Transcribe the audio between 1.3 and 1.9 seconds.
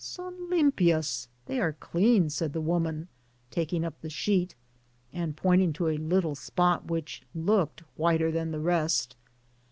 (they are